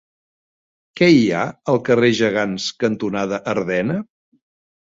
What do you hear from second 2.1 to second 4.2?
Gegants cantonada Ardena?